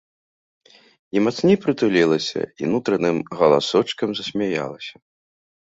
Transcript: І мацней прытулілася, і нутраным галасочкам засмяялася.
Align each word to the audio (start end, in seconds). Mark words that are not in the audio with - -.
І 1.17 1.21
мацней 1.25 1.57
прытулілася, 1.65 2.41
і 2.63 2.71
нутраным 2.73 3.17
галасочкам 3.43 4.09
засмяялася. 4.25 4.95